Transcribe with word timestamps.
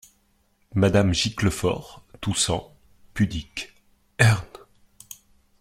Madame 0.73 1.13
Giclefort, 1.13 2.03
toussant, 2.21 2.75
pudique.— 3.13 3.71
Hern!… 4.19 4.47